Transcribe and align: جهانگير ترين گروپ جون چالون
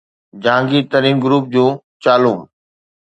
جهانگير 0.43 0.83
ترين 0.91 1.17
گروپ 1.23 1.43
جون 1.53 1.71
چالون 2.03 2.39